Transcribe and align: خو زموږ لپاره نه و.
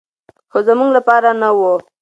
خو 0.51 0.59
زموږ 0.67 0.89
لپاره 0.97 1.29
نه 1.41 1.49
و. 1.57 1.59